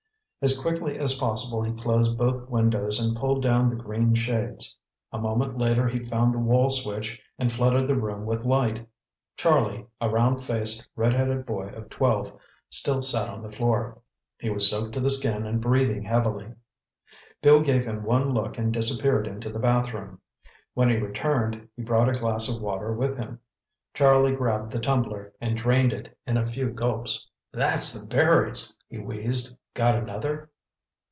[0.43, 4.75] As quickly as possible he closed both windows and pulled down the green shades.
[5.11, 8.87] A moment later he found the wall switch and flooded the room with light.
[9.37, 12.33] Charlie, a round faced, red headed boy of twelve,
[12.71, 13.99] still sat on the floor.
[14.39, 16.47] He was soaked to the skin and breathing heavily.
[17.43, 20.21] Bill gave him one look and disappeared into the bathroom.
[20.73, 23.39] When he returned, he brought a glass of water with him.
[23.93, 27.29] Charlie grabbed the tumbler and drained it in a few gulps.
[27.53, 29.55] "That's the berries!" he wheezed.
[29.73, 30.49] "Got another?"